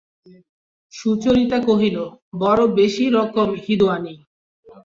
[0.93, 1.97] সুচরিতা কহিল,
[2.41, 4.15] বড়ো বেশি রকম হিঁদুয়ানি।